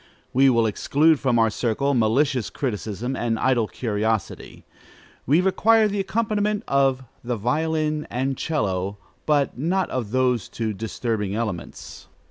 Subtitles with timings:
[0.33, 4.65] We will exclude from our circle malicious criticism and idle curiosity:
[5.27, 11.35] we require the accompaniment of the violin and 'cello, but not of those two disturbing
[11.35, 12.07] elements.